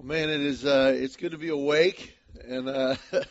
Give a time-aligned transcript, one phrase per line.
[0.00, 0.64] Well, man, it is.
[0.64, 2.16] Uh, it's good to be awake,
[2.48, 3.22] and uh, uh,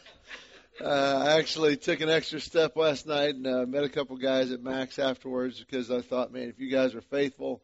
[0.84, 4.62] I actually took an extra step last night and uh, met a couple guys at
[4.62, 7.64] Max afterwards because I thought, man, if you guys are faithful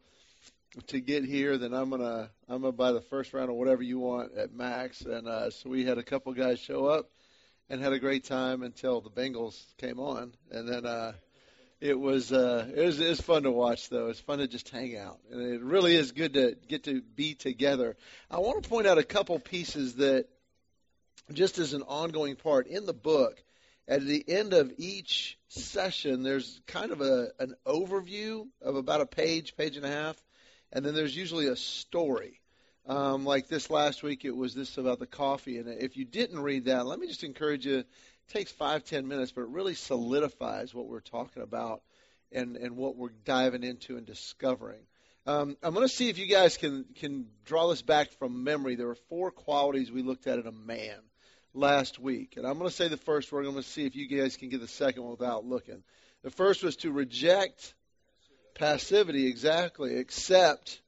[0.88, 4.00] to get here, then I'm gonna I'm gonna buy the first round of whatever you
[4.00, 5.02] want at Max.
[5.02, 7.08] And uh, so we had a couple guys show up
[7.70, 10.84] and had a great time until the Bengals came on, and then.
[10.84, 11.12] uh
[11.80, 14.08] it was uh it was it was fun to watch though.
[14.08, 15.18] It's fun to just hang out.
[15.30, 17.96] And it really is good to get to be together.
[18.30, 20.26] I want to point out a couple pieces that
[21.32, 23.42] just as an ongoing part in the book
[23.88, 29.06] at the end of each session there's kind of a an overview of about a
[29.06, 30.16] page, page and a half,
[30.72, 32.40] and then there's usually a story.
[32.88, 35.58] Um, like this last week, it was this about the coffee.
[35.58, 37.82] And if you didn't read that, let me just encourage you
[38.28, 41.82] takes five ten minutes, but it really solidifies what we're talking about
[42.32, 44.80] and and what we're diving into and discovering.
[45.26, 48.76] Um, I'm going to see if you guys can can draw this back from memory.
[48.76, 50.98] There were four qualities we looked at in a man
[51.52, 53.32] last week, and I'm going to say the first.
[53.32, 55.82] We're going to see if you guys can get the second one without looking.
[56.22, 57.74] The first was to reject
[58.54, 60.80] passivity, exactly, accept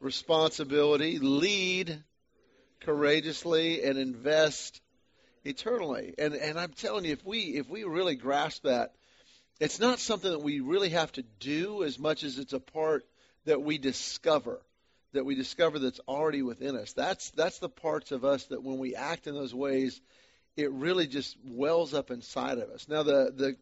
[0.00, 2.02] responsibility, lead
[2.80, 4.80] courageously, and invest
[5.44, 6.14] eternally.
[6.18, 8.94] And and I'm telling you, if we if we really grasp that,
[9.60, 13.04] it's not something that we really have to do as much as it's a part
[13.44, 14.60] that we discover,
[15.12, 16.92] that we discover that's already within us.
[16.92, 20.00] That's that's the parts of us that when we act in those ways,
[20.56, 22.88] it really just wells up inside of us.
[22.88, 23.56] Now the the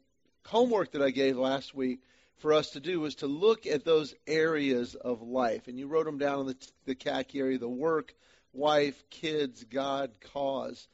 [0.47, 2.01] homework that I gave last week
[2.39, 6.07] for us to do was to look at those areas of life, and you wrote
[6.07, 6.57] them down in the
[6.87, 8.15] the CAC area: the work,
[8.53, 10.89] wife, kids, God, cause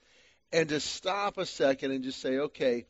[0.52, 2.86] and to stop a second and just say, okay,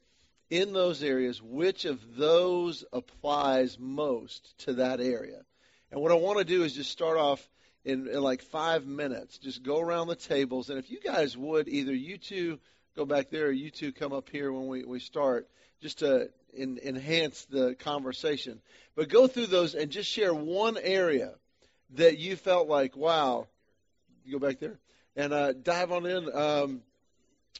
[0.50, 5.42] in those areas, which of those applies most to that area?
[5.90, 7.46] And what I want to do is just start off
[7.84, 9.38] in, in like five minutes.
[9.38, 12.58] Just go around the tables, and if you guys would, either you two
[12.94, 15.48] go back there or you two come up here when we, we start,
[15.80, 18.60] just to in, enhance the conversation.
[18.94, 21.34] But go through those and just share one area
[21.94, 23.46] that you felt like, wow,
[24.24, 24.78] you go back there
[25.14, 26.34] and uh, dive on in.
[26.34, 26.82] Um,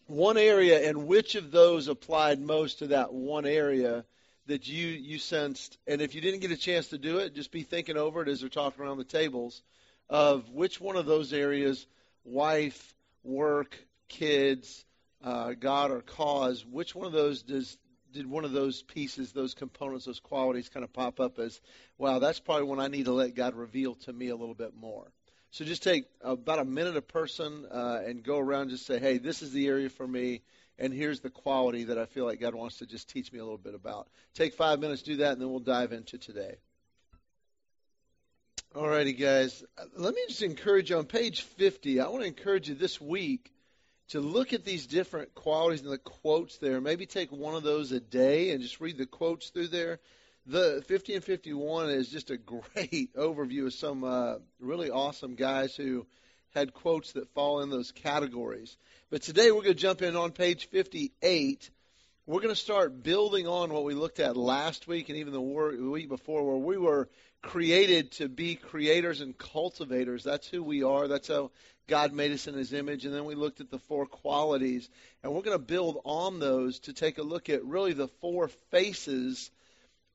[0.07, 4.05] one area and which of those applied most to that one area
[4.47, 5.79] that you you sensed?
[5.87, 8.29] And if you didn't get a chance to do it just be thinking over it
[8.29, 9.63] as they're talking around the tables
[10.09, 11.87] of which one of those areas
[12.25, 13.77] wife work
[14.09, 14.85] kids
[15.23, 17.77] uh, god or cause which one of those does
[18.13, 21.61] did one of those pieces those components those qualities kind of pop up as
[21.99, 24.75] wow that's probably one i need to let god reveal to me a little bit
[24.77, 25.11] more
[25.57, 28.99] so just take about a minute a person uh, and go around and just say,
[28.99, 30.43] hey, this is the area for me,
[30.79, 33.43] and here's the quality that I feel like God wants to just teach me a
[33.43, 34.07] little bit about.
[34.35, 36.57] Take five minutes, do that, and then we'll dive into today.
[38.75, 39.65] All righty, guys.
[39.97, 42.01] Let me just encourage you on page 50.
[42.01, 43.51] I want to encourage you this week
[44.09, 46.83] to look at these different qualities and the quotes there.
[46.83, 50.01] Maybe take one of those a day and just read the quotes through there
[50.47, 55.75] the 50 and 51 is just a great overview of some uh, really awesome guys
[55.75, 56.07] who
[56.55, 58.77] had quotes that fall in those categories.
[59.11, 61.71] But today we're going to jump in on page 58.
[62.27, 65.41] We're going to start building on what we looked at last week and even the
[65.41, 67.09] week before, where we were
[67.43, 70.25] created to be creators and cultivators.
[70.25, 71.09] That's who we are.
[71.09, 71.51] That's how
[71.89, 73.05] God made us in His image.
[73.05, 74.89] And then we looked at the four qualities,
[75.23, 78.49] and we're going to build on those to take a look at really the four
[78.71, 79.51] faces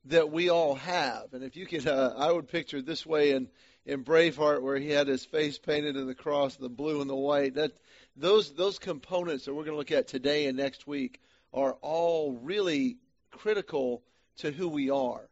[0.06, 1.32] that we all have.
[1.32, 3.48] And if you could, uh, I would picture it this way in
[3.84, 7.16] in Braveheart, where he had his face painted in the cross, the blue and the
[7.16, 7.54] white.
[7.54, 7.72] That
[8.16, 11.20] those those components that we're going to look at today and next week
[11.52, 12.98] are all really
[13.30, 14.02] critical
[14.38, 15.28] to who we are.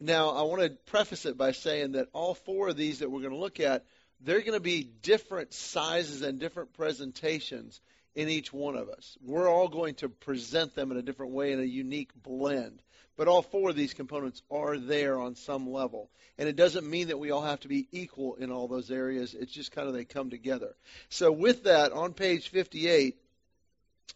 [0.00, 3.20] Now, I want to preface it by saying that all four of these that we're
[3.20, 3.84] going to look at,
[4.20, 7.80] they're going to be different sizes and different presentations
[8.14, 9.16] in each one of us.
[9.24, 12.82] We're all going to present them in a different way in a unique blend.
[13.16, 16.10] But all four of these components are there on some level.
[16.38, 19.34] And it doesn't mean that we all have to be equal in all those areas.
[19.34, 20.74] It's just kind of they come together.
[21.10, 23.16] So with that, on page 58,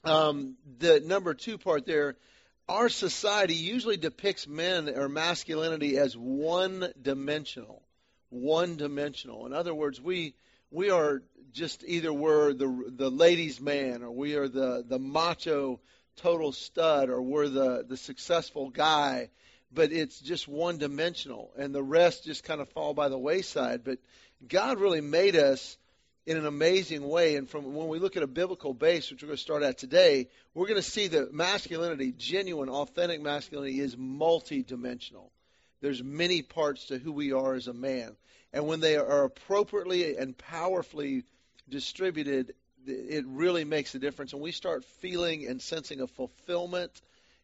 [0.04, 2.16] um, the number two part there,
[2.68, 7.82] our society usually depicts men or masculinity as one dimensional.
[8.30, 9.46] One dimensional.
[9.46, 10.34] In other words, we
[10.70, 11.22] we are
[11.52, 15.80] just either we're the the ladies' man or we are the the macho
[16.16, 19.30] total stud or we're the, the successful guy,
[19.72, 23.84] but it's just one dimensional and the rest just kind of fall by the wayside.
[23.84, 23.98] But
[24.46, 25.76] God really made us
[26.26, 27.36] in an amazing way.
[27.36, 29.78] And from when we look at a biblical base, which we're going to start at
[29.78, 35.30] today, we're going to see that masculinity, genuine, authentic masculinity, is multidimensional.
[35.80, 38.16] There's many parts to who we are as a man.
[38.52, 41.24] And when they are appropriately and powerfully
[41.68, 42.54] distributed,
[42.86, 44.32] it really makes a difference.
[44.32, 46.92] And we start feeling and sensing a fulfillment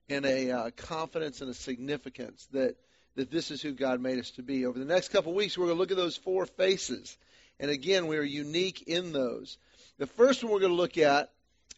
[0.09, 2.77] and a uh, confidence and a significance that,
[3.17, 4.67] that this is who God made us to be.
[4.67, 7.17] Over the next couple of weeks, we're going to look at those four faces.
[7.61, 9.59] And again, we are unique in those.
[9.99, 11.31] The first one we're going to look at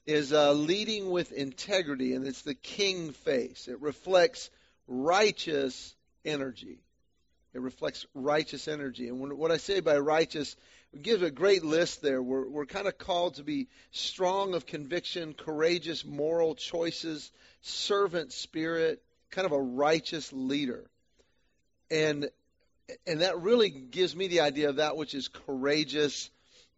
[0.07, 3.69] is uh, leading with integrity, and it's the king face.
[3.69, 4.51] It reflects
[4.87, 5.95] righteous
[6.25, 6.79] energy.
[7.55, 9.09] It reflects righteous energy.
[9.09, 10.57] And when, what I say by righteous,
[11.03, 12.23] gives a great list there.
[12.23, 17.31] We're, we're kind of called to be strong of conviction, courageous moral choices,
[17.63, 20.85] servant spirit, kind of a righteous leader.
[21.91, 22.29] And
[23.07, 26.31] and that really gives me the idea of that which is courageous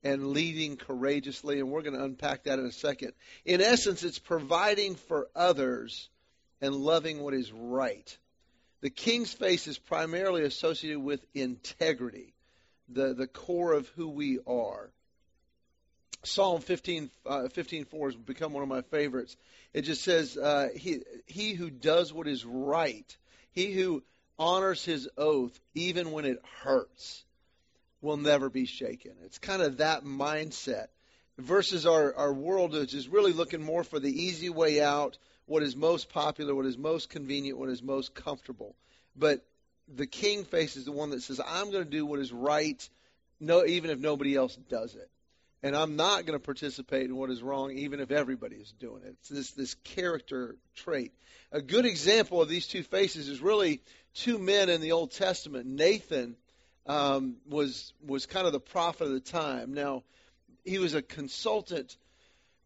[0.04, 3.12] and leading courageously, and we're going to unpack that in a second.
[3.44, 6.08] In essence, it's providing for others
[6.60, 8.16] and loving what is right.
[8.82, 12.34] The king's face is primarily associated with integrity,
[12.88, 14.90] the, the core of who we are.
[16.24, 19.36] Psalm 15, uh, 15 4 has become one of my favorites.
[19.72, 23.16] It just says, uh, he, he who does what is right,
[23.52, 24.02] he who
[24.38, 27.24] honors his oath even when it hurts,
[28.02, 29.12] will never be shaken.
[29.24, 30.86] It's kind of that mindset
[31.38, 35.62] versus our, our world, which is really looking more for the easy way out, what
[35.62, 38.74] is most popular, what is most convenient, what is most comfortable.
[39.16, 39.44] But
[39.94, 42.88] the king face is the one that says, I'm going to do what is right,
[43.40, 45.08] no, even if nobody else does it.
[45.62, 49.02] And I'm not going to participate in what is wrong, even if everybody is doing
[49.04, 49.16] it.
[49.20, 51.12] It's this, this character trait.
[51.50, 53.80] A good example of these two faces is really
[54.14, 55.66] two men in the Old Testament.
[55.66, 56.36] Nathan
[56.86, 59.74] um, was was kind of the prophet of the time.
[59.74, 60.02] Now,
[60.64, 61.96] he was a consultant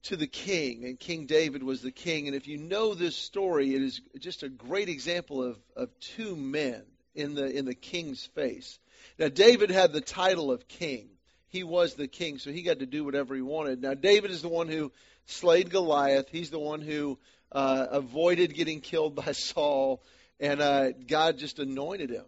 [0.04, 2.26] to the king, and King David was the king.
[2.26, 6.34] And if you know this story, it is just a great example of, of two
[6.36, 6.82] men
[7.14, 8.78] in the in the king's face.
[9.18, 11.08] Now, David had the title of king.
[11.48, 13.82] He was the king, so he got to do whatever he wanted.
[13.82, 14.92] Now, David is the one who
[15.26, 16.28] slayed Goliath.
[16.30, 17.18] He's the one who
[17.50, 20.02] uh, avoided getting killed by Saul,
[20.38, 22.26] and uh, God just anointed him.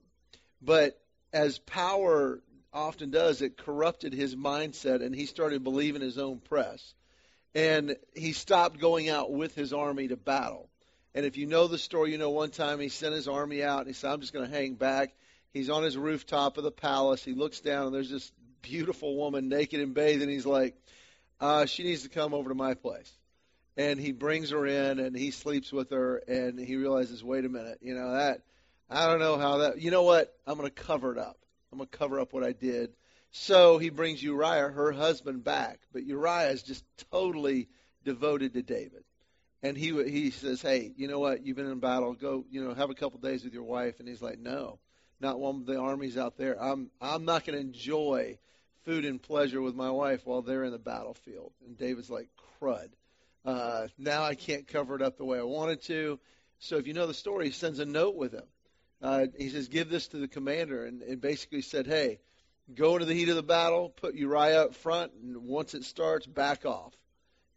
[0.61, 0.99] But
[1.33, 2.41] as power
[2.73, 6.95] often does, it corrupted his mindset, and he started believing his own press.
[7.55, 10.69] And he stopped going out with his army to battle.
[11.15, 13.81] And if you know the story, you know one time he sent his army out,
[13.81, 15.15] and he said, I'm just going to hang back.
[15.53, 17.23] He's on his rooftop of the palace.
[17.23, 18.33] He looks down, and there's this
[18.63, 20.75] beautiful woman naked and bathed, and he's like,
[21.41, 23.13] uh, she needs to come over to my place.
[23.77, 27.49] And he brings her in, and he sleeps with her, and he realizes, wait a
[27.49, 28.43] minute, you know, that
[28.89, 29.81] I don't know how that.
[29.81, 30.35] You know what?
[30.47, 31.39] I'm going to cover it up.
[31.71, 32.91] I'm going to cover up what I did.
[33.31, 35.81] So he brings Uriah, her husband, back.
[35.93, 37.69] But Uriah is just totally
[38.05, 39.05] devoted to David.
[39.63, 41.47] And he he says, "Hey, you know what?
[41.47, 42.15] You've been in battle.
[42.15, 44.79] Go, you know, have a couple days with your wife." And he's like, "No,
[45.21, 46.61] not of the armies out there.
[46.61, 48.39] I'm I'm not going to enjoy
[48.85, 52.29] food and pleasure with my wife while they're in the battlefield." And David's like,
[52.61, 52.89] "Crud!
[53.45, 56.19] Uh, now I can't cover it up the way I wanted to."
[56.59, 58.47] So if you know the story, he sends a note with him
[59.03, 62.21] uh, he says, give this to the commander, and, and basically said, hey,
[62.73, 66.25] go into the heat of the battle, put Uriah up front, and once it starts,
[66.25, 66.93] back off,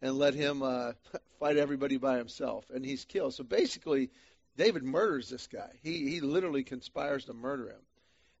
[0.02, 0.92] and let him uh,
[1.40, 2.64] fight everybody by himself.
[2.72, 3.34] And he's killed.
[3.34, 4.10] So basically,
[4.56, 5.70] David murders this guy.
[5.82, 7.82] He he literally conspires to murder him.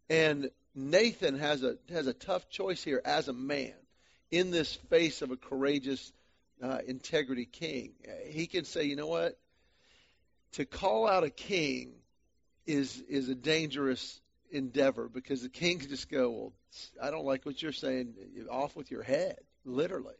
[0.08, 3.74] And Nathan has a has a tough choice here as a man
[4.30, 6.12] in this face of a courageous
[6.62, 7.92] uh, integrity king.
[8.28, 9.38] He can say, you know what?
[10.52, 11.92] To call out a king
[12.66, 14.20] is is a dangerous
[14.50, 16.52] endeavor because the king can just go, well,
[17.02, 18.14] I don't like what you're saying.
[18.50, 20.14] Off with your head, literally.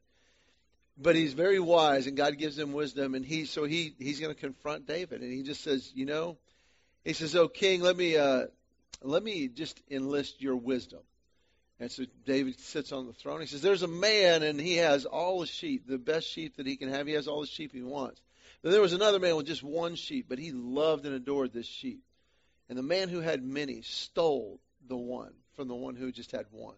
[0.98, 4.34] But he's very wise, and God gives him wisdom, and he so he he's going
[4.34, 6.38] to confront David, and he just says, you know,
[7.04, 8.46] he says, "Oh King, let me uh,
[9.02, 11.00] let me just enlist your wisdom."
[11.78, 13.40] And so David sits on the throne.
[13.40, 16.66] He says, "There's a man, and he has all the sheep, the best sheep that
[16.66, 17.06] he can have.
[17.06, 18.20] He has all the sheep he wants."
[18.62, 21.66] But there was another man with just one sheep, but he loved and adored this
[21.66, 22.02] sheep.
[22.68, 26.46] And the man who had many stole the one from the one who just had
[26.50, 26.74] one.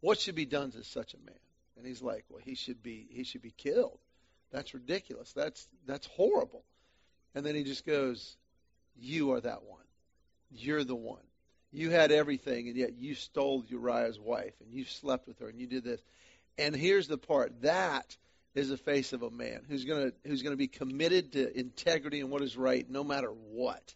[0.00, 1.38] What should be done to such a man?
[1.76, 3.98] And he's like, well, he should be he should be killed.
[4.50, 5.32] That's ridiculous.
[5.32, 6.64] That's that's horrible.
[7.34, 8.36] And then he just goes,
[9.00, 9.80] you are that one.
[10.50, 11.22] You're the one.
[11.72, 15.58] You had everything, and yet you stole Uriah's wife, and you slept with her, and
[15.58, 16.02] you did this.
[16.58, 18.14] And here's the part that
[18.54, 22.30] is the face of a man who's gonna who's gonna be committed to integrity and
[22.30, 23.94] what is right, no matter what.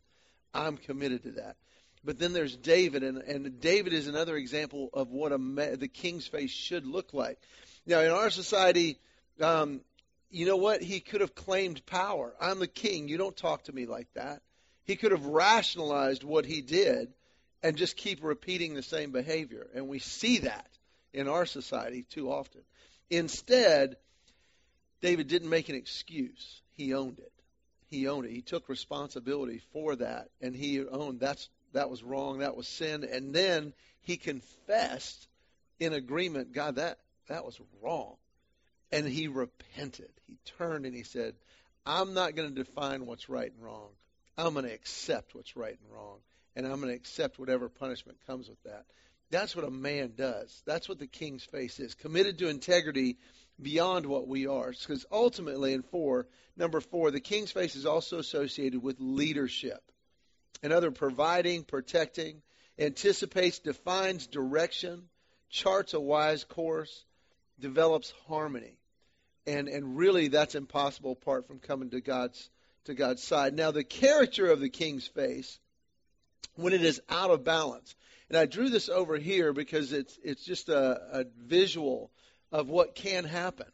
[0.55, 1.57] I'm committed to that.
[2.03, 5.39] But then there's David, and, and David is another example of what a
[5.77, 7.39] the king's face should look like.
[7.87, 8.99] Now, in our society,
[9.41, 9.81] um,
[10.31, 10.83] you know what?
[10.83, 12.35] He could have claimed power.
[12.41, 13.09] I'm the king.
[13.09, 14.43] You don't talk to me like that.
[14.85, 17.13] He could have rationalized what he did
[17.63, 19.67] and just keep repeating the same behavior.
[19.75, 20.69] And we see that
[21.13, 22.61] in our society too often.
[23.11, 23.97] Instead,
[25.01, 26.61] David didn't make an excuse.
[26.73, 27.33] He owned it.
[27.89, 28.33] He owned it.
[28.33, 33.05] He took responsibility for that, and he owned that's that was wrong, that was sin,
[33.05, 35.29] and then he confessed
[35.79, 38.17] in agreement, God, that that was wrong.
[38.93, 40.11] And he repented.
[40.27, 41.35] He turned and he said,
[41.85, 43.91] I'm not going to define what's right and wrong.
[44.39, 46.19] I'm going to accept what's right and wrong,
[46.55, 48.85] and I'm going to accept whatever punishment comes with that.
[49.31, 50.63] That's what a man does.
[50.67, 51.95] That's what the king's face is.
[51.95, 53.17] Committed to integrity
[53.61, 54.71] beyond what we are.
[54.71, 59.81] Because ultimately, in four, number four, the king's face is also associated with leadership.
[60.63, 62.43] Another, providing, protecting,
[62.79, 65.09] anticipates, defines direction,
[65.51, 67.05] charts a wise course,
[67.61, 68.79] develops harmony.
[69.47, 72.51] And, and really, that's impossible apart from coming to God's,
[72.85, 73.55] to God's side.
[73.55, 75.59] Now, the character of the king's face,
[76.57, 77.95] when it is out of balance,
[78.29, 82.11] and I drew this over here because it's, it's just a, a visual
[82.51, 83.67] of what can happen.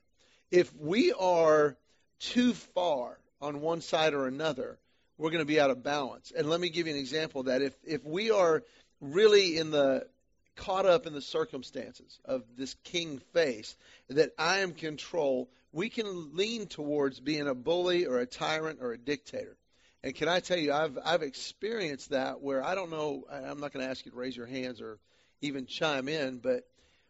[0.51, 1.77] If we are
[2.21, 4.79] too far on one side or another,
[5.17, 6.33] we're going to be out of balance.
[6.37, 7.63] And let me give you an example of that.
[7.63, 8.63] If if we are
[9.01, 10.07] really in the
[10.57, 13.77] caught up in the circumstances of this king face
[14.09, 18.93] that I am control, we can lean towards being a bully or a tyrant or
[18.93, 19.57] a dictator.
[20.05, 23.25] And can I tell you, I've I've experienced that where I don't know.
[23.31, 24.99] I'm not going to ask you to raise your hands or
[25.41, 26.65] even chime in, but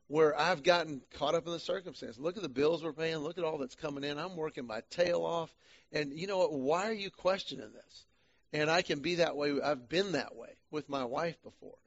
[0.08, 2.18] where I've gotten caught up in the circumstance.
[2.18, 3.18] Look at the bills we're paying.
[3.18, 4.18] Look at all that's coming in.
[4.18, 5.54] I'm working my tail off.
[5.90, 6.52] And you know what?
[6.52, 8.04] Why are you questioning this?
[8.52, 9.54] And I can be that way.
[9.62, 11.78] I've been that way with my wife before.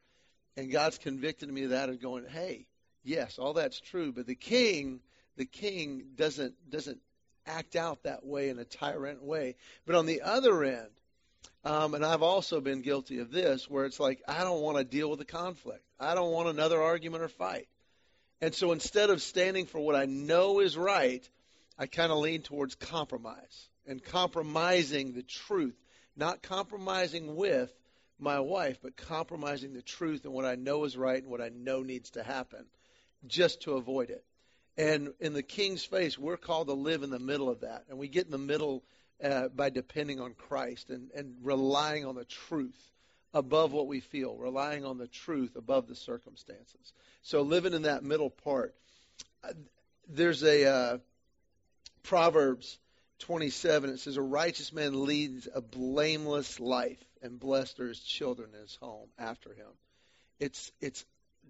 [0.57, 2.65] And God's convicted me of that and going, hey,
[3.03, 4.11] yes, all that's true.
[4.11, 5.01] But the king,
[5.35, 6.99] the king doesn't, doesn't
[7.45, 9.55] act out that way in a tyrant way.
[9.85, 10.89] But on the other end,
[11.63, 14.83] um, and I've also been guilty of this, where it's like, I don't want to
[14.83, 15.83] deal with the conflict.
[15.99, 17.67] I don't want another argument or fight.
[18.41, 21.27] And so instead of standing for what I know is right,
[21.77, 25.75] I kind of lean towards compromise and compromising the truth,
[26.15, 27.71] not compromising with
[28.19, 31.49] my wife, but compromising the truth and what I know is right and what I
[31.49, 32.65] know needs to happen
[33.27, 34.23] just to avoid it.
[34.77, 37.85] And in the king's face, we're called to live in the middle of that.
[37.89, 38.83] And we get in the middle
[39.23, 42.91] uh, by depending on Christ and, and relying on the truth
[43.33, 46.93] above what we feel, relying on the truth above the circumstances.
[47.21, 48.75] So living in that middle part.
[49.43, 49.53] Uh,
[50.07, 50.97] there's a uh,
[52.03, 52.77] Proverbs
[53.19, 53.89] 27.
[53.89, 58.61] It says, "A righteous man leads a blameless life, and blessed are his children in
[58.61, 59.71] his home after him."
[60.39, 61.05] It's it's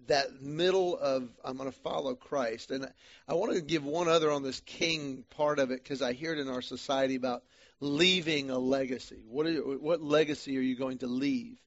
[0.06, 2.86] that middle of I'm going to follow Christ, and
[3.28, 6.32] I want to give one other on this king part of it because I hear
[6.32, 7.42] it in our society about
[7.80, 9.22] leaving a legacy.
[9.28, 11.58] What are, what legacy are you going to leave?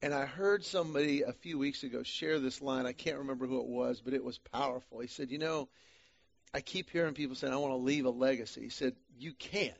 [0.00, 2.86] And I heard somebody a few weeks ago share this line.
[2.86, 5.00] I can't remember who it was, but it was powerful.
[5.00, 5.68] He said, You know,
[6.52, 8.62] I keep hearing people saying, I want to leave a legacy.
[8.62, 9.76] He said, You can't.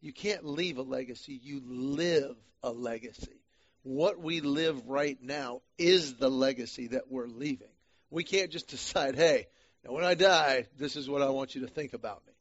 [0.00, 1.38] You can't leave a legacy.
[1.42, 3.40] You live a legacy.
[3.82, 7.68] What we live right now is the legacy that we're leaving.
[8.10, 9.46] We can't just decide, hey,
[9.84, 12.32] now when I die, this is what I want you to think about me.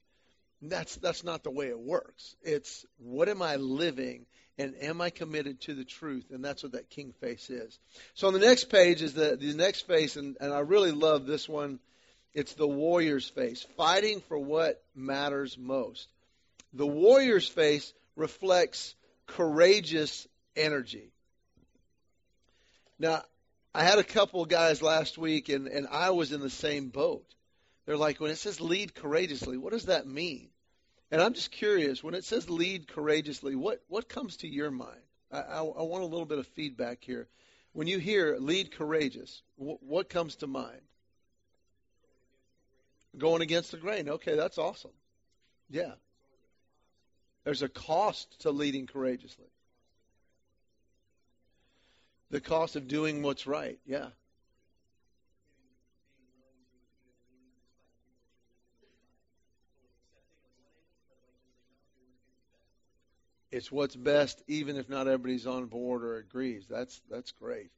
[0.61, 2.35] That's that's not the way it works.
[2.43, 4.25] It's what am I living
[4.57, 6.25] and am I committed to the truth?
[6.31, 7.79] And that's what that king face is.
[8.13, 11.25] So on the next page is the, the next face, and, and I really love
[11.25, 11.79] this one.
[12.33, 16.07] It's the warrior's face, fighting for what matters most.
[16.73, 18.95] The warrior's face reflects
[19.25, 21.11] courageous energy.
[22.99, 23.23] Now,
[23.73, 27.25] I had a couple guys last week, and, and I was in the same boat.
[27.85, 30.49] They're like, when it says lead courageously, what does that mean?
[31.11, 34.99] And I'm just curious, when it says lead courageously, what, what comes to your mind?
[35.31, 37.27] I, I, I want a little bit of feedback here.
[37.73, 40.81] When you hear lead courageous, wh- what comes to mind?
[43.17, 44.09] Going against the grain.
[44.09, 44.91] Okay, that's awesome.
[45.69, 45.93] Yeah.
[47.43, 49.47] There's a cost to leading courageously.
[52.31, 53.79] The cost of doing what's right.
[53.85, 54.09] Yeah.
[63.51, 66.65] it's what's best, even if not everybody's on board or agrees.
[66.69, 67.71] That's that's great.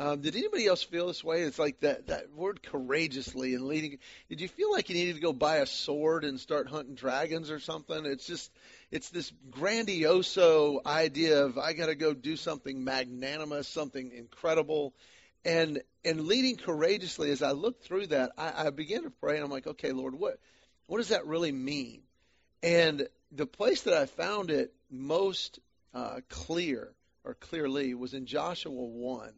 [0.00, 1.42] Um, did anybody else feel this way?
[1.42, 3.98] It's like that that word courageously and leading.
[4.30, 7.50] Did you feel like you needed to go buy a sword and start hunting dragons
[7.50, 8.06] or something?
[8.06, 8.50] It's just
[8.90, 14.94] it's this grandioso idea of I got to go do something magnanimous, something incredible,
[15.44, 17.30] and and leading courageously.
[17.30, 20.14] As I looked through that, I, I began to pray, and I'm like, okay, Lord,
[20.14, 20.38] what
[20.86, 22.00] what does that really mean?
[22.62, 25.58] And the place that I found it most
[25.92, 26.90] uh, clear
[27.22, 29.30] or clearly was in Joshua 1.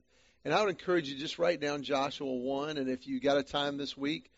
[0.45, 3.45] And I would encourage you just write down Joshua 1, and if you got a
[3.45, 4.31] time this week,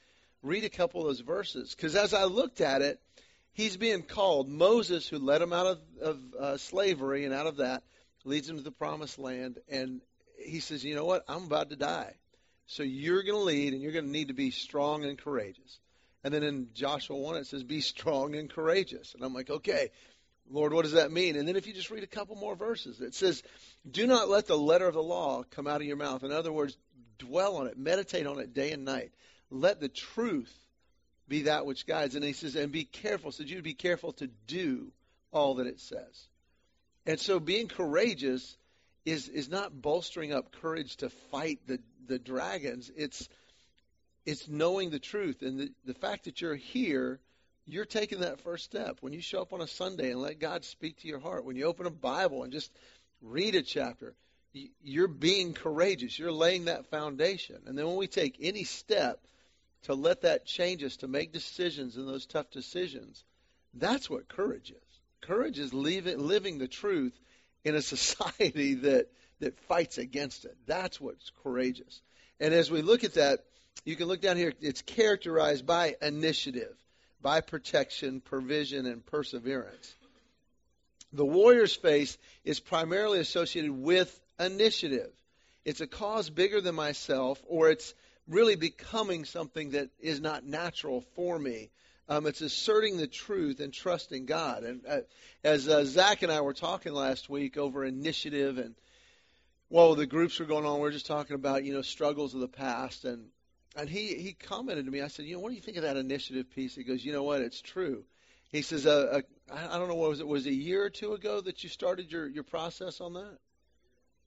[0.42, 1.74] read a couple of those verses.
[1.74, 3.00] Because as I looked at it,
[3.52, 4.48] he's being called.
[4.48, 7.82] Moses, who led him out of, of uh, slavery and out of that,
[8.24, 9.58] leads him to the promised land.
[9.68, 10.02] And
[10.38, 11.24] he says, You know what?
[11.26, 12.14] I'm about to die.
[12.66, 15.78] So you're going to lead, and you're going to need to be strong and courageous.
[16.22, 19.14] And then in Joshua 1, it says, Be strong and courageous.
[19.14, 19.90] And I'm like, Okay,
[20.50, 21.36] Lord, what does that mean?
[21.36, 23.42] And then if you just read a couple more verses, it says,
[23.90, 26.22] Do not let the letter of the law come out of your mouth.
[26.22, 26.76] In other words,
[27.18, 29.12] dwell on it, meditate on it day and night.
[29.50, 30.52] Let the truth
[31.28, 32.14] be that which guides.
[32.14, 33.32] And he says, And be careful.
[33.32, 34.92] So you be careful to do
[35.32, 36.28] all that it says.
[37.06, 38.56] And so being courageous
[39.04, 42.90] is is not bolstering up courage to fight the, the dragons.
[42.96, 43.28] It's
[44.24, 45.42] it's knowing the truth.
[45.42, 47.20] And the, the fact that you're here,
[47.66, 48.98] you're taking that first step.
[49.00, 51.56] When you show up on a Sunday and let God speak to your heart, when
[51.56, 52.70] you open a Bible and just
[53.22, 54.14] read a chapter,
[54.82, 56.18] you're being courageous.
[56.18, 57.62] You're laying that foundation.
[57.66, 59.20] And then when we take any step
[59.84, 63.24] to let that change us, to make decisions in those tough decisions,
[63.74, 65.00] that's what courage is.
[65.20, 67.18] Courage is leaving, living the truth
[67.64, 69.08] in a society that,
[69.40, 70.56] that fights against it.
[70.66, 72.02] That's what's courageous.
[72.40, 73.40] And as we look at that,
[73.84, 74.52] you can look down here.
[74.60, 76.74] It's characterized by initiative,
[77.24, 79.94] by protection, provision, and perseverance.
[81.14, 85.10] The warrior's face is primarily associated with initiative.
[85.64, 87.94] It's a cause bigger than myself, or it's
[88.28, 91.70] really becoming something that is not natural for me.
[92.10, 94.62] Um, it's asserting the truth and trusting God.
[94.62, 94.98] And uh,
[95.42, 98.74] as uh, Zach and I were talking last week over initiative, and
[99.70, 102.40] while the groups were going on, we are just talking about you know struggles of
[102.40, 103.28] the past, and
[103.76, 105.00] and he he commented to me.
[105.00, 106.74] I said, you know, what do you think of that initiative piece?
[106.74, 108.04] He goes, you know what, it's true.
[108.50, 110.90] He says, uh, uh, I don't know what was it was it a year or
[110.90, 113.38] two ago that you started your your process on that.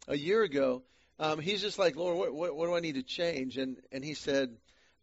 [0.07, 0.83] A year ago,
[1.19, 3.57] um, he's just like, Lord, what, what what do I need to change?
[3.57, 4.55] And and he said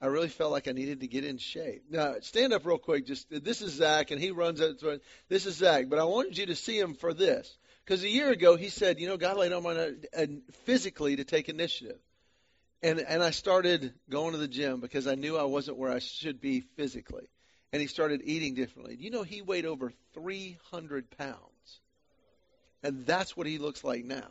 [0.04, 1.84] I really felt like I needed to get in shape.
[1.88, 3.06] Now, stand up real quick.
[3.06, 4.82] Just this is Zach, and he runs it.
[5.28, 8.30] This is Zach, but I wanted you to see him for this because a year
[8.30, 10.26] ago he said, you know, God laid on my uh,
[10.64, 11.98] physically to take initiative,
[12.84, 16.00] and and I started going to the gym because I knew I wasn't where I
[16.00, 17.26] should be physically,
[17.72, 18.96] and he started eating differently.
[19.00, 21.80] You know, he weighed over 300 pounds,
[22.82, 24.30] and that's what he looks like now.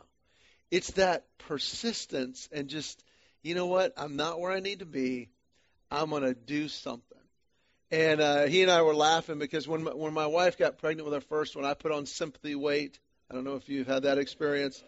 [0.70, 3.02] It's that persistence and just,
[3.42, 3.92] you know what?
[3.96, 5.30] I'm not where I need to be.
[5.90, 7.18] I'm going to do something.
[7.90, 11.04] And uh, he and I were laughing because when my, when my wife got pregnant
[11.04, 12.98] with our first one, I put on sympathy weight.
[13.30, 14.82] I don't know if you've had that experience.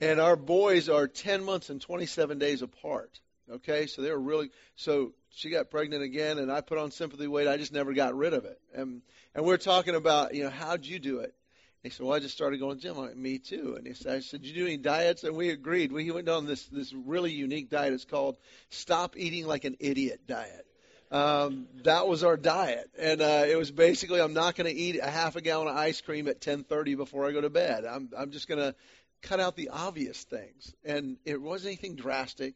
[0.00, 3.20] And our boys are 10 months and 27 days apart.
[3.50, 5.12] Okay, so they were really so.
[5.32, 7.48] She got pregnant again, and I put on sympathy weight.
[7.48, 8.60] I just never got rid of it.
[8.74, 9.02] And
[9.34, 11.34] and we're talking about, you know, how'd you do it?
[11.82, 14.16] he said, "Well, I just started going to gym." Like, "Me too." And he said,
[14.16, 15.92] "I said, you do any diets?" And we agreed.
[15.92, 17.92] We went on this this really unique diet.
[17.92, 18.36] It's called
[18.68, 20.66] "Stop Eating Like an Idiot" diet.
[21.10, 25.00] Um, that was our diet, and uh, it was basically I'm not going to eat
[25.02, 27.84] a half a gallon of ice cream at 10:30 before I go to bed.
[27.84, 28.74] I'm I'm just going to
[29.22, 32.54] cut out the obvious things, and it wasn't anything drastic.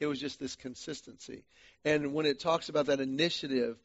[0.00, 1.44] It was just this consistency.
[1.84, 3.76] And when it talks about that initiative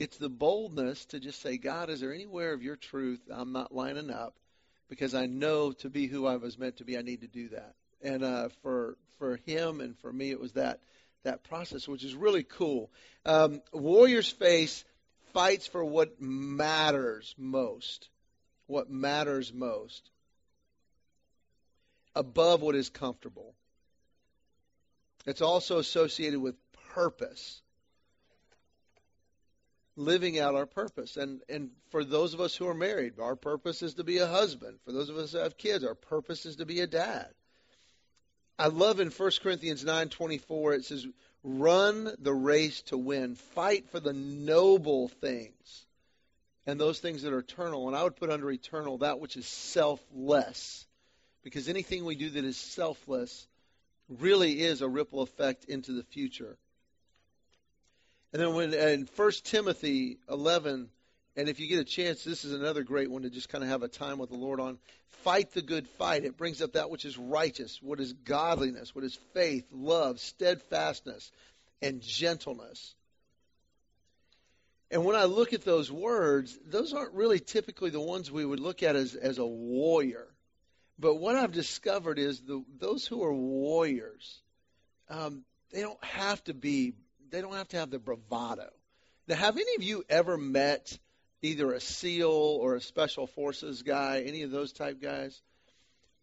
[0.00, 3.74] it's the boldness to just say, God, is there anywhere of your truth I'm not
[3.74, 4.34] lining up?
[4.88, 7.50] Because I know to be who I was meant to be, I need to do
[7.50, 7.74] that.
[8.02, 10.80] And uh, for for him and for me, it was that
[11.22, 12.90] that process, which is really cool.
[13.26, 14.86] Um, Warrior's Face
[15.34, 18.08] fights for what matters most.
[18.66, 20.08] What matters most.
[22.14, 23.54] Above what is comfortable.
[25.26, 26.56] It's also associated with
[26.90, 27.62] purpose
[30.00, 31.16] living out our purpose.
[31.16, 34.26] And and for those of us who are married, our purpose is to be a
[34.26, 34.78] husband.
[34.84, 37.28] For those of us who have kids, our purpose is to be a dad.
[38.58, 41.06] I love in 1 Corinthians 9:24 it says
[41.42, 45.86] run the race to win, fight for the noble things
[46.66, 47.88] and those things that are eternal.
[47.88, 50.86] And I would put under eternal that which is selfless.
[51.42, 53.46] Because anything we do that is selfless
[54.08, 56.56] really is a ripple effect into the future.
[58.32, 60.88] And then when in 1 Timothy 11,
[61.36, 63.70] and if you get a chance, this is another great one to just kind of
[63.70, 64.78] have a time with the Lord on.
[65.22, 66.24] Fight the good fight.
[66.24, 71.30] It brings up that which is righteous, what is godliness, what is faith, love, steadfastness,
[71.82, 72.94] and gentleness.
[74.90, 78.60] And when I look at those words, those aren't really typically the ones we would
[78.60, 80.26] look at as, as a warrior.
[81.00, 84.42] But what I've discovered is the, those who are warriors,
[85.08, 86.92] um, they don't have to be
[87.30, 88.68] they don't have to have the bravado.
[89.28, 90.98] Now, have any of you ever met
[91.42, 95.40] either a SEAL or a Special Forces guy, any of those type guys?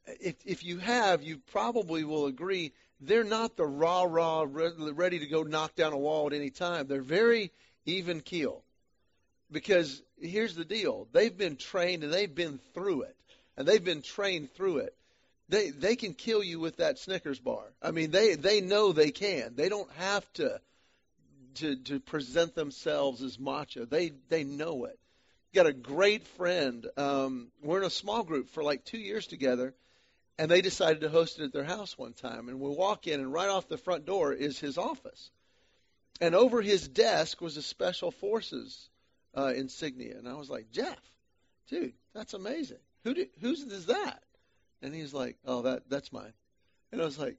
[0.05, 5.27] If, if you have, you probably will agree they're not the rah rah ready to
[5.27, 6.87] go knock down a wall at any time.
[6.87, 7.51] They're very
[7.85, 8.63] even keel.
[9.49, 13.15] Because here's the deal they've been trained and they've been through it,
[13.57, 14.95] and they've been trained through it.
[15.49, 17.63] They, they can kill you with that Snickers bar.
[17.81, 19.55] I mean, they, they know they can.
[19.55, 20.59] They don't have to,
[21.55, 23.85] to, to present themselves as macho.
[23.85, 24.99] They, they know it.
[25.53, 26.85] Got a great friend.
[26.97, 29.73] Um, we're in a small group for like two years together,
[30.37, 32.49] and they decided to host it at their house one time.
[32.49, 35.31] And we walk in, and right off the front door is his office.
[36.19, 38.89] And over his desk was a Special Forces
[39.35, 40.17] uh, insignia.
[40.17, 40.99] And I was like, Jeff,
[41.69, 42.77] dude, that's amazing.
[43.03, 44.21] Who do, whose is that?
[44.81, 46.33] And he's like, oh, that that's mine.
[46.91, 47.37] And I was like,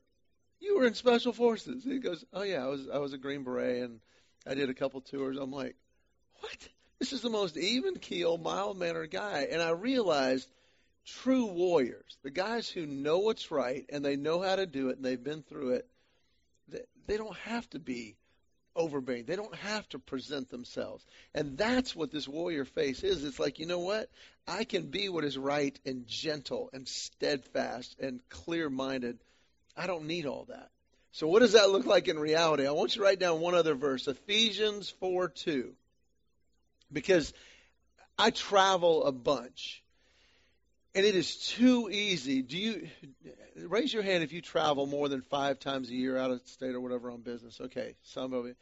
[0.61, 1.85] you were in Special Forces.
[1.85, 4.01] And he goes, oh yeah, I was I was a Green Beret and
[4.47, 5.37] I did a couple tours.
[5.39, 5.77] I'm like,
[6.41, 6.69] what?
[6.99, 9.49] This is the most even keel, mild mannered guy.
[9.51, 10.49] And I realized
[11.07, 14.97] true warriors, the guys who know what's right and they know how to do it
[14.97, 15.87] and they've been through it,
[16.69, 18.17] they, they don't have to be
[18.75, 19.25] overbearing.
[19.25, 21.05] They don't have to present themselves.
[21.35, 23.25] And that's what this warrior face is.
[23.25, 24.11] It's like, you know what?
[24.49, 29.19] I can be what is right and gentle and steadfast and clear minded.
[29.77, 30.71] I don't need all that.
[31.13, 32.67] So, what does that look like in reality?
[32.67, 35.75] I want you to write down one other verse Ephesians 4 2.
[36.91, 37.35] Because
[38.19, 39.83] I travel a bunch.
[40.95, 42.41] And it is too easy.
[42.41, 42.89] Do you
[43.57, 46.75] raise your hand if you travel more than five times a year out of state
[46.75, 47.61] or whatever on business?
[47.61, 48.57] Okay, some of you.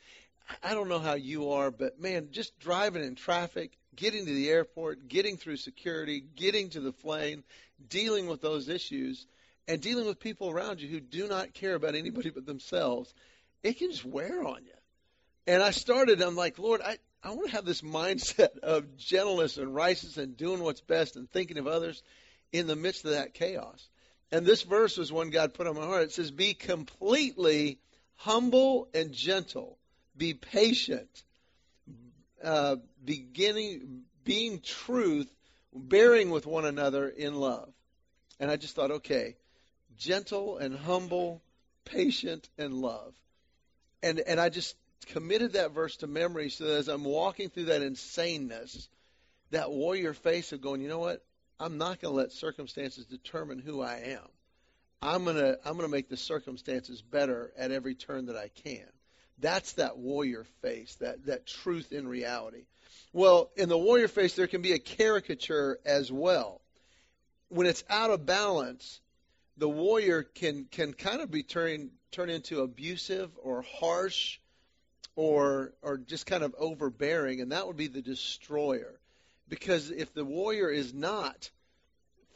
[0.62, 4.48] I don't know how you are, but man, just driving in traffic, getting to the
[4.48, 7.42] airport, getting through security, getting to the plane,
[7.88, 9.26] dealing with those issues,
[9.68, 13.12] and dealing with people around you who do not care about anybody but themselves,
[13.62, 14.72] it can just wear on you.
[15.46, 19.56] And I started, I'm like, Lord, I, I want to have this mindset of gentleness
[19.56, 22.02] and righteousness and doing what's best and thinking of others
[22.52, 23.88] in the midst of that chaos.
[24.32, 26.02] And this verse was one God put on my heart.
[26.02, 27.78] It says, Be completely
[28.16, 29.78] humble and gentle,
[30.16, 31.22] be patient,
[32.42, 35.30] uh, beginning, being truth,
[35.74, 37.72] bearing with one another in love.
[38.38, 39.36] And I just thought, okay,
[39.96, 41.42] gentle and humble,
[41.84, 43.14] patient and love.
[44.02, 47.66] And and I just committed that verse to memory so that as I'm walking through
[47.66, 48.88] that insaneness,
[49.50, 51.24] that warrior face of going, you know what?
[51.58, 54.28] I'm not going to let circumstances determine who I am.
[55.00, 58.48] I'm going to I'm going to make the circumstances better at every turn that I
[58.48, 58.86] can.
[59.38, 62.64] That's that warrior face, that that truth in reality.
[63.12, 66.60] Well, in the warrior face there can be a caricature as well.
[67.48, 69.00] When it's out of balance,
[69.56, 74.38] the warrior can can kind of be turned turn into abusive or harsh
[75.16, 78.98] or or just kind of overbearing, and that would be the destroyer.
[79.48, 81.50] Because if the warrior is not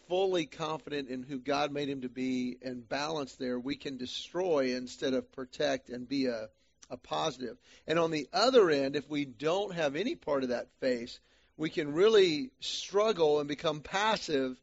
[0.08, 4.74] fully confident in who God made him to be and balanced there, we can destroy
[4.74, 6.48] instead of protect and be a,
[6.90, 7.56] a positive.
[7.86, 11.20] And on the other end, if we don't have any part of that face,
[11.56, 14.56] we can really struggle and become passive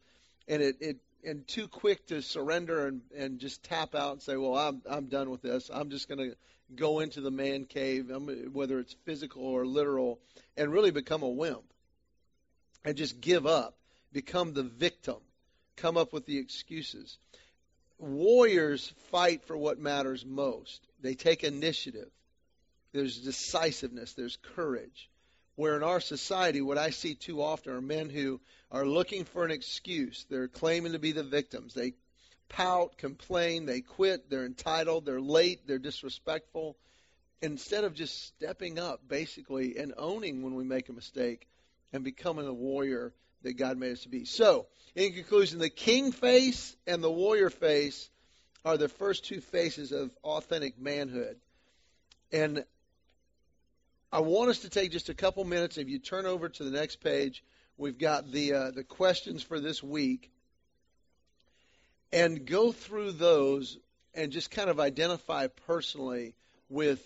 [0.47, 4.35] and it, it and too quick to surrender and, and just tap out and say,
[4.37, 5.69] Well, I'm I'm done with this.
[5.73, 6.31] I'm just gonna
[6.75, 10.19] go into the man cave, um, whether it's physical or literal,
[10.55, 11.63] and really become a wimp
[12.83, 13.77] and just give up,
[14.13, 15.17] become the victim,
[15.75, 17.17] come up with the excuses.
[17.99, 20.81] Warriors fight for what matters most.
[21.01, 22.09] They take initiative.
[22.93, 25.09] There's decisiveness, there's courage.
[25.55, 28.39] Where in our society, what I see too often are men who
[28.71, 30.25] are looking for an excuse.
[30.29, 31.73] They're claiming to be the victims.
[31.73, 31.93] They
[32.49, 36.77] pout, complain, they quit, they're entitled, they're late, they're disrespectful.
[37.41, 41.47] Instead of just stepping up, basically, and owning when we make a mistake
[41.93, 44.25] and becoming a warrior that God made us to be.
[44.25, 48.09] So, in conclusion, the king face and the warrior face
[48.65, 51.37] are the first two faces of authentic manhood.
[52.31, 52.65] And
[54.11, 55.77] I want us to take just a couple minutes.
[55.77, 57.43] If you turn over to the next page,
[57.77, 60.31] we've got the uh, the questions for this week
[62.11, 63.77] and go through those
[64.13, 66.35] and just kind of identify personally
[66.69, 67.01] with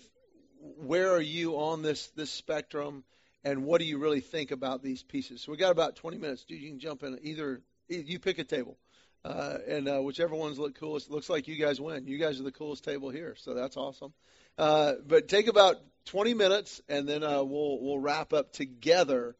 [0.78, 3.04] where are you on this this spectrum
[3.44, 5.42] and what do you really think about these pieces.
[5.42, 6.44] So we got about 20 minutes.
[6.44, 8.78] Dude, you can jump in either you pick a table.
[9.24, 12.06] Uh, and uh, whichever ones look coolest, looks like you guys win.
[12.06, 14.12] You guys are the coolest table here, so that's awesome.
[14.58, 15.76] Uh, but take about
[16.06, 19.36] 20 minutes, and then uh, we'll we'll wrap up together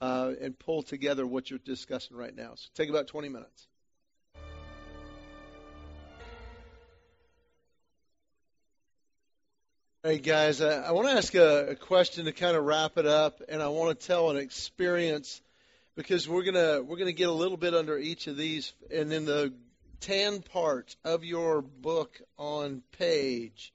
[0.00, 2.54] uh, and pull together what you're discussing right now.
[2.56, 3.68] So take about 20 minutes.
[10.02, 13.04] Hey guys, uh, I want to ask a, a, question to kind of wrap it
[13.04, 15.42] up, and I want to tell an experience
[15.94, 19.26] because we're gonna we're gonna get a little bit under each of these, and in
[19.26, 19.52] the
[20.00, 23.74] tan part of your book on page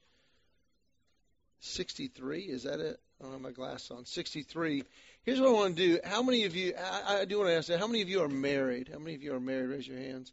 [1.60, 2.98] 63, is that it?
[3.24, 4.04] I have my glass on.
[4.04, 4.82] 63.
[5.22, 6.00] Here's what I want to do.
[6.02, 8.24] How many of you, I, I do want to ask that, how many of you
[8.24, 8.90] are married?
[8.92, 9.68] How many of you are married?
[9.68, 10.32] Raise your hands.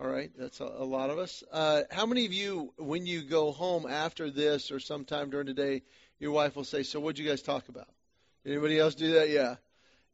[0.00, 1.44] All right, that's a, a lot of us.
[1.52, 5.54] Uh, how many of you, when you go home after this or sometime during the
[5.54, 5.82] day,
[6.18, 7.88] your wife will say, So what'd you guys talk about?
[8.44, 9.30] Anybody else do that?
[9.30, 9.56] Yeah.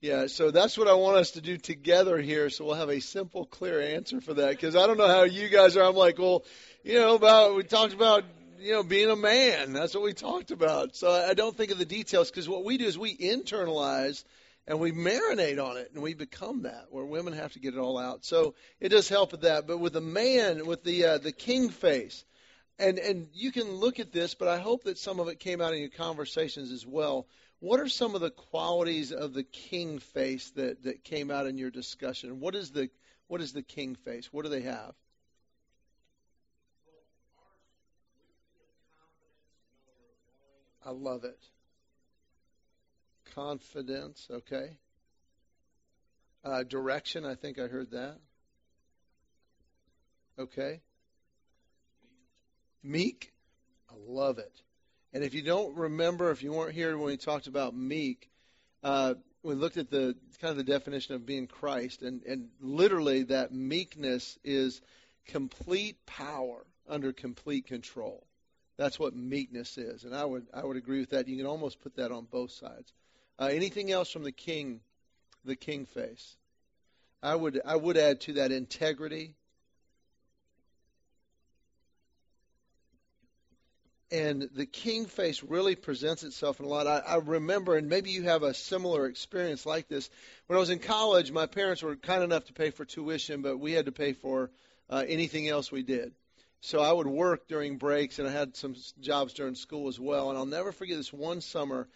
[0.02, 2.48] Yeah, so that's what I want us to do together here.
[2.48, 4.50] So we'll have a simple, clear answer for that.
[4.50, 5.84] Because I don't know how you guys are.
[5.84, 6.44] I'm like, well,
[6.82, 8.24] you know, about we talked about
[8.60, 9.74] you know being a man.
[9.74, 10.96] That's what we talked about.
[10.96, 14.24] So I don't think of the details because what we do is we internalize
[14.70, 16.86] and we marinate on it and we become that.
[16.90, 18.24] Where women have to get it all out.
[18.24, 19.66] So it does help with that.
[19.66, 22.24] But with a man, with the uh, the king face,
[22.78, 25.60] and and you can look at this, but I hope that some of it came
[25.60, 27.26] out in your conversations as well
[27.60, 31.58] what are some of the qualities of the king face that, that came out in
[31.58, 32.40] your discussion?
[32.40, 32.88] What is the
[33.28, 34.32] what is the king face?
[34.32, 34.94] What do they have?
[40.84, 41.38] I love it.
[43.34, 44.76] Confidence, okay.
[46.44, 48.18] Uh, direction, I think I heard that.
[50.38, 50.80] Okay.
[52.82, 53.32] Meek,
[53.90, 54.62] I love it.
[55.12, 58.30] And if you don't remember, if you weren't here when we talked about meek,
[58.82, 63.24] uh, we looked at the kind of the definition of being Christ, and, and literally
[63.24, 64.80] that meekness is
[65.26, 68.26] complete power under complete control.
[68.76, 71.28] That's what meekness is, and I would I would agree with that.
[71.28, 72.92] You can almost put that on both sides.
[73.40, 74.80] Uh, anything else from the king,
[75.46, 76.36] the king face?
[77.22, 79.34] I would I would add to that integrity,
[84.10, 86.86] and the king face really presents itself in a lot.
[86.86, 90.10] I, I remember, and maybe you have a similar experience like this.
[90.46, 93.56] When I was in college, my parents were kind enough to pay for tuition, but
[93.58, 94.50] we had to pay for
[94.90, 96.12] uh, anything else we did.
[96.60, 100.28] So I would work during breaks, and I had some jobs during school as well.
[100.28, 101.88] And I'll never forget this one summer.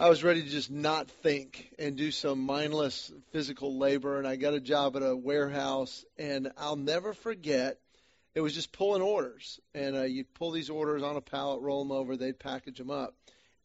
[0.00, 4.36] I was ready to just not think and do some mindless physical labor, and I
[4.36, 6.06] got a job at a warehouse.
[6.16, 7.78] And I'll never forget
[8.34, 11.84] it was just pulling orders, and uh, you'd pull these orders on a pallet, roll
[11.84, 13.14] them over, they'd package them up.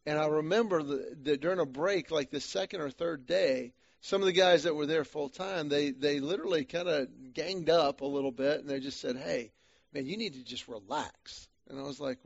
[0.04, 3.72] And I remember that during a break, like the second or third day,
[4.02, 7.70] some of the guys that were there full time, they they literally kind of ganged
[7.70, 9.52] up a little bit, and they just said, "Hey,
[9.94, 12.18] man, you need to just relax." And I was like,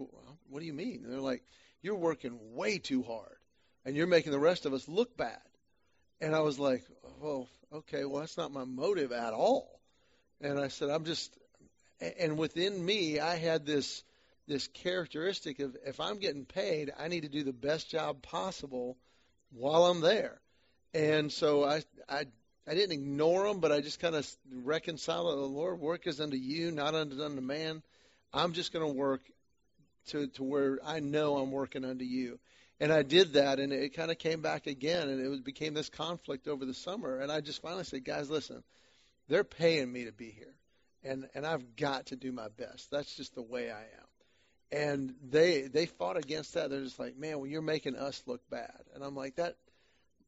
[0.48, 1.44] "What do you mean?" And they're like,
[1.80, 3.36] "You're working way too hard,
[3.84, 5.40] and you're making the rest of us look bad."
[6.20, 6.84] And I was like,
[7.20, 9.80] "Well, okay, well that's not my motive at all."
[10.40, 11.36] And I said, "I'm just
[12.00, 14.02] and within me, I had this
[14.46, 18.96] this characteristic of if I'm getting paid, I need to do the best job possible
[19.52, 20.40] while I'm there.
[20.92, 22.24] And so I I
[22.66, 25.38] I didn't ignore them, but I just kind of reconciled.
[25.38, 27.82] The Lord work is unto you, not unto unto man.
[28.32, 29.22] I'm just going to work
[30.08, 32.38] to to where I know I'm working unto you.
[32.80, 35.74] And I did that, and it kind of came back again, and it was, became
[35.74, 37.20] this conflict over the summer.
[37.20, 38.62] And I just finally said, guys, listen,
[39.28, 40.54] they're paying me to be here
[41.02, 42.90] and and I've got to do my best.
[42.90, 44.08] That's just the way I am.
[44.72, 46.70] And they they fought against that.
[46.70, 48.80] They're just like, man, well, you're making us look bad.
[48.94, 49.56] And I'm like, that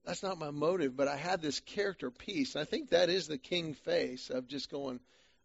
[0.05, 0.97] that's not my motive.
[0.97, 2.55] But I had this character piece.
[2.55, 5.01] And I think that is the king face of just going,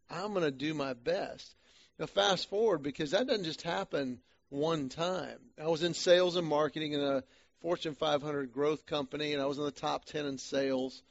[0.10, 1.56] I'm going to do my best.
[2.00, 5.38] Now fast forward because that doesn't just happen one time.
[5.62, 7.24] I was in sales and marketing in a
[7.62, 11.02] Fortune 500 growth company, and I was in the top 10 in sales.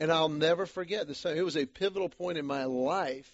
[0.00, 1.24] And I'll never forget this.
[1.24, 3.30] It was a pivotal point in my life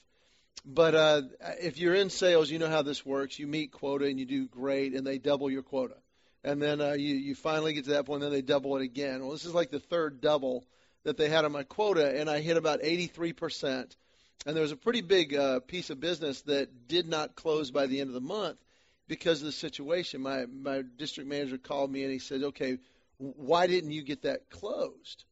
[0.64, 1.22] but uh,
[1.60, 3.38] if you're in sales, you know how this works.
[3.38, 5.96] You meet quota and you do great, and they double your quota.
[6.44, 8.82] And then uh, you, you finally get to that point, and then they double it
[8.82, 9.20] again.
[9.20, 10.64] Well, this is like the third double
[11.04, 13.94] that they had on my quota, and I hit about 83%.
[14.46, 17.86] And there was a pretty big uh, piece of business that did not close by
[17.86, 18.58] the end of the month
[19.10, 20.20] because of the situation.
[20.20, 22.78] My, my district manager called me and he said, okay,
[23.18, 25.24] why didn't you get that closed?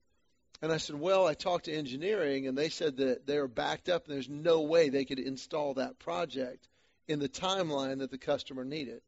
[0.60, 3.88] And I said, well, I talked to engineering, and they said that they were backed
[3.88, 6.66] up, and there's no way they could install that project
[7.06, 9.00] in the timeline that the customer needed.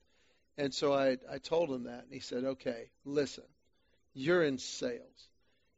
[0.56, 3.42] And so I, I told him that, and he said, okay, listen,
[4.14, 5.28] you're in sales.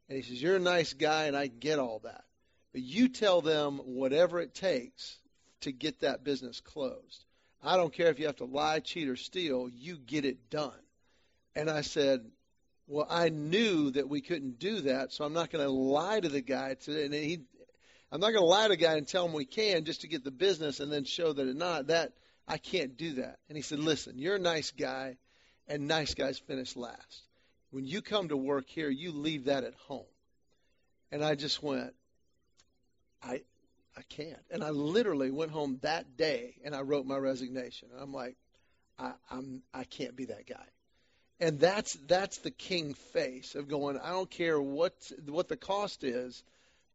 [0.07, 2.25] And he says, you're a nice guy, and I get all that.
[2.71, 5.17] But you tell them whatever it takes
[5.61, 7.25] to get that business closed.
[7.63, 10.71] I don't care if you have to lie, cheat, or steal, you get it done.
[11.55, 12.25] And I said,
[12.87, 16.27] well, I knew that we couldn't do that, so I'm not going to lie to
[16.27, 16.73] the guy.
[16.73, 17.39] To, and he,
[18.11, 20.07] I'm not going to lie to the guy and tell him we can just to
[20.07, 21.87] get the business and then show that it's not.
[21.87, 22.11] That
[22.47, 23.39] I can't do that.
[23.47, 25.17] And he said, "Listen, you're a nice guy,
[25.67, 27.23] and nice guys finish last.
[27.71, 30.05] When you come to work here, you leave that at home."
[31.11, 31.93] And I just went,
[33.21, 33.43] "I,
[33.97, 37.89] I can't." And I literally went home that day and I wrote my resignation.
[37.93, 38.35] And I'm like,
[38.99, 40.65] I, I'm, I can't be that guy.
[41.39, 43.99] And that's that's the king face of going.
[43.99, 44.93] I don't care what
[45.25, 46.43] what the cost is.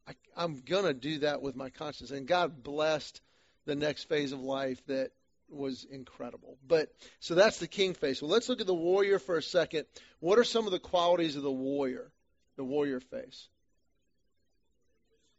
[0.06, 2.10] I, I'm gonna do that with my conscience.
[2.10, 3.20] And God blessed
[3.66, 5.10] the next phase of life that
[5.50, 6.56] was incredible.
[6.66, 8.22] But so that's the king face.
[8.22, 9.86] Well, let's look at the warrior for a second.
[10.20, 12.10] What are some of the qualities of the warrior?
[12.56, 13.48] The warrior face.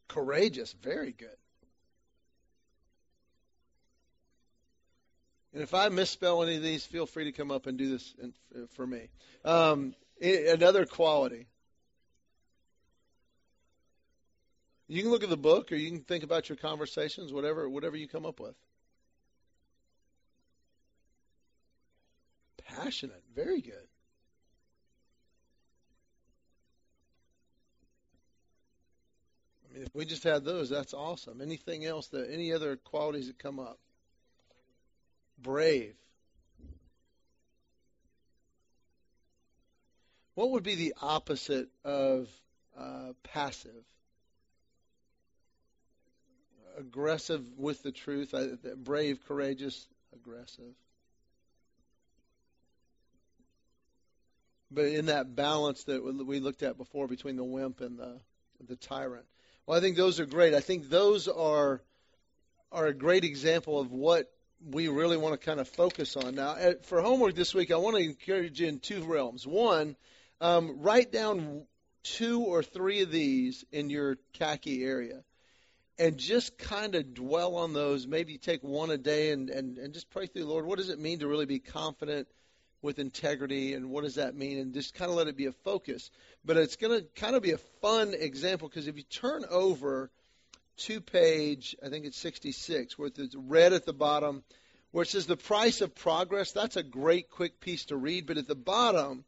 [0.08, 1.36] Courageous, very good.
[5.60, 8.16] And if I misspell any of these, feel free to come up and do this
[8.78, 9.10] for me.
[9.44, 11.48] Um, another quality.
[14.88, 17.98] You can look at the book, or you can think about your conversations, whatever whatever
[17.98, 18.56] you come up with.
[22.64, 23.74] Passionate, very good.
[29.70, 31.42] I mean, if we just had those, that's awesome.
[31.42, 33.78] Anything else that any other qualities that come up?
[35.42, 35.96] Brave.
[40.36, 42.30] What would be the opposite of
[42.78, 43.84] uh, passive?
[46.78, 48.48] Aggressive with the truth, I,
[48.78, 50.74] brave, courageous, aggressive.
[54.72, 58.22] But in that balance that we looked at before between the wimp and the
[58.68, 59.26] the tyrant.
[59.66, 60.54] Well, I think those are great.
[60.54, 61.82] I think those are
[62.72, 64.32] are a great example of what
[64.68, 66.36] we really want to kind of focus on.
[66.36, 69.48] Now, uh, for homework this week, I want to encourage you in two realms.
[69.48, 69.96] One,
[70.42, 71.64] um, write down
[72.04, 75.24] two or three of these in your khaki area
[75.98, 78.08] and just kind of dwell on those.
[78.08, 80.90] Maybe take one a day and, and, and just pray through, the Lord, what does
[80.90, 82.28] it mean to really be confident
[82.82, 84.58] with integrity and what does that mean?
[84.60, 86.10] And just kind of let it be a focus.
[86.46, 90.10] But it's going to kind of be a fun example because if you turn over
[90.80, 94.44] two page, I think it's 66, where it's red at the bottom,
[94.92, 96.52] where it says the price of progress.
[96.52, 98.26] That's a great quick piece to read.
[98.26, 99.24] But at the bottom,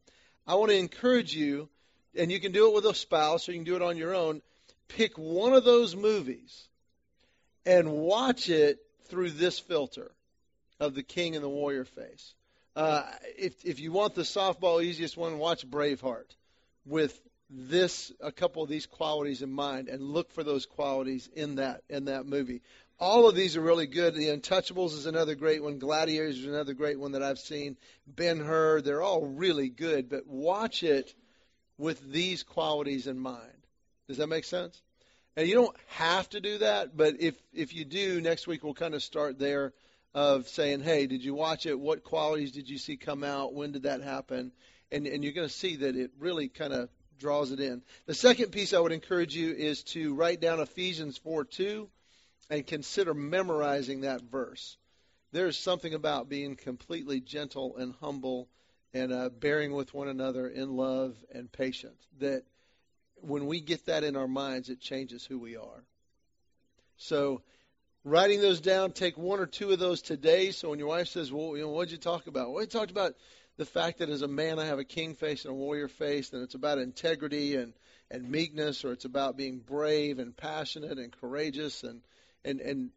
[0.48, 1.70] I want to encourage you,
[2.16, 4.16] and you can do it with a spouse or you can do it on your
[4.16, 4.42] own.
[4.88, 6.68] Pick one of those movies
[7.66, 10.12] and watch it through this filter
[10.80, 12.34] of the king and the warrior face.
[12.76, 13.04] Uh,
[13.38, 16.36] if if you want the softball easiest one, watch Braveheart
[16.86, 17.20] with
[17.52, 21.84] this a couple of these qualities in mind and look for those qualities in that
[21.90, 22.62] in that movie.
[22.98, 24.14] All of these are really good.
[24.16, 25.80] The Untouchables is another great one.
[25.80, 27.76] Gladiators is another great one that I've seen.
[28.08, 31.14] Ben Hur, they're all really good, but watch it
[31.78, 33.68] with these qualities in mind.
[34.08, 34.82] Does that make sense?
[35.36, 38.74] And you don't have to do that, but if if you do, next week we'll
[38.74, 39.74] kind of start there
[40.14, 41.80] of saying, "Hey, did you watch it?
[41.80, 43.54] What qualities did you see come out?
[43.54, 44.52] When did that happen?"
[44.92, 46.90] And and you're going to see that it really kind of
[47.22, 47.82] draws it in.
[48.08, 51.88] The second piece I would encourage you is to write down Ephesians 4:2
[52.50, 54.78] and consider memorizing that verse.
[55.32, 58.50] There's something about being completely gentle and humble
[58.94, 62.44] and uh, bearing with one another in love and patience that
[63.16, 65.86] when we get that in our minds, it changes who we are.
[66.98, 67.44] So,
[68.04, 70.52] writing those down, take one or two of those today.
[70.52, 72.92] So when your wife says, "Well, you know, what'd you talk about?" Well, we talked
[72.92, 73.16] about
[73.62, 76.34] the fact that as a man I have a king face and a warrior face,
[76.34, 77.74] and it's about integrity and
[78.10, 82.02] and meekness, or it's about being brave and passionate and courageous, and
[82.44, 82.90] and and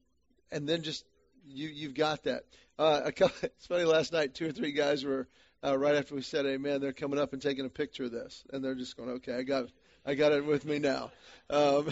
[0.50, 1.05] and then just
[1.46, 2.44] you you've got that.
[2.79, 3.85] Uh, a couple, it's funny.
[3.85, 5.29] Last night, two or three guys were
[5.62, 6.81] uh, right after we said Amen.
[6.81, 9.42] They're coming up and taking a picture of this, and they're just going, "Okay, I
[9.42, 9.66] got."
[10.07, 11.12] I got it with me now.
[11.48, 11.88] Um,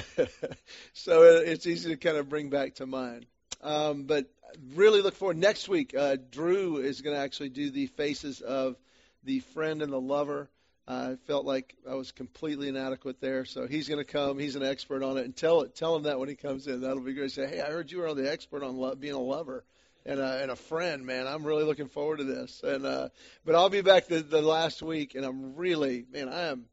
[0.92, 3.24] so it's easy to kind of bring back to mind.
[3.62, 4.26] Um, but
[4.74, 5.36] really look forward.
[5.36, 8.76] Next week, uh, Drew is going to actually do the faces of
[9.24, 10.48] the friend and the lover.
[10.86, 14.38] Uh, I felt like I was completely inadequate there, so he's going to come.
[14.38, 16.80] He's an expert on it, and tell it, tell him that when he comes in.
[16.80, 17.30] That'll be great.
[17.30, 19.64] Say, hey, I heard you were the expert on lo- being a lover
[20.04, 21.06] and a, and a friend.
[21.06, 22.62] Man, I'm really looking forward to this.
[22.64, 23.08] And uh,
[23.44, 26.64] but I'll be back the, the last week, and I'm really, man, I am,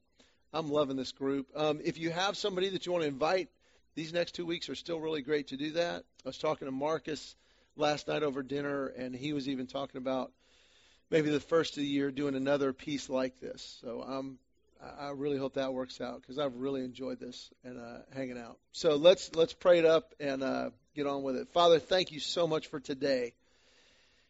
[0.54, 1.48] I'm loving this group.
[1.56, 3.50] Um, if you have somebody that you want to invite,
[3.96, 6.04] these next two weeks are still really great to do that.
[6.26, 7.36] I was talking to Marcus
[7.80, 10.32] last night over dinner, and he was even talking about
[11.10, 13.80] maybe the first of the year doing another piece like this.
[13.82, 14.38] So um,
[15.00, 18.58] I really hope that works out because I've really enjoyed this and uh, hanging out.
[18.72, 21.50] So let's let's pray it up and uh, get on with it.
[21.50, 23.34] Father, thank you so much for today,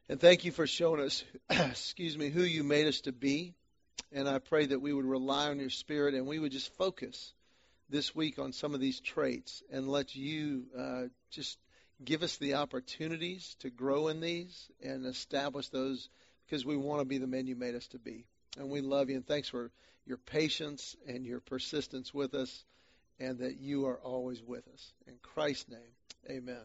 [0.08, 3.54] and thank you for showing us, excuse me, who you made us to be.
[4.12, 7.32] And I pray that we would rely on your Spirit and we would just focus
[7.90, 11.60] this week on some of these traits and let you uh, just
[12.04, 16.10] give us the opportunities to grow in these and establish those
[16.46, 18.26] because we want to be the men you made us to be.
[18.58, 19.16] And we love you.
[19.16, 19.72] And thanks for
[20.06, 22.64] your patience and your persistence with us
[23.20, 24.94] and that you are always with us.
[25.08, 26.62] In Christ's name, amen.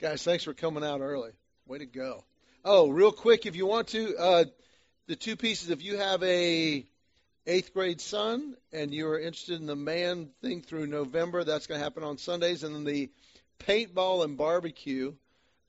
[0.00, 1.30] Guys, thanks for coming out early.
[1.66, 2.24] Way to go.
[2.64, 4.44] Oh, real quick, if you want to, uh,
[5.06, 5.70] the two pieces.
[5.70, 6.86] If you have a
[7.46, 11.78] eighth grade son and you are interested in the man thing through November, that's going
[11.78, 13.10] to happen on Sundays, and then the
[13.60, 15.14] paintball and barbecue,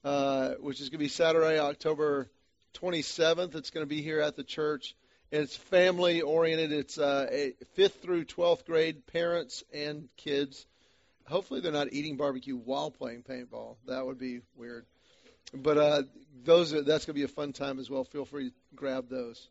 [0.04, 2.30] uh, which is going to be Saturday, October
[2.76, 3.56] 27th.
[3.56, 4.96] It's going to be here at the church.
[5.32, 6.72] It's family oriented.
[6.72, 10.66] It's uh, fifth through 12th grade parents and kids.
[11.28, 13.78] Hopefully, they're not eating barbecue while playing paintball.
[13.88, 14.86] That would be weird.
[15.54, 16.04] But uh,
[16.44, 18.04] those are, that's going to be a fun time as well.
[18.04, 19.50] Feel free to grab those.